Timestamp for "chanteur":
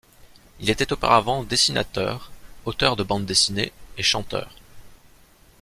4.01-4.55